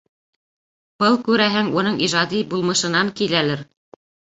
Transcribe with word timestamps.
Был, 1.03 1.19
күрәһең, 1.29 1.71
уның 1.83 2.03
ижади 2.09 2.43
булмышынан 2.55 3.17
киләлер. 3.23 3.69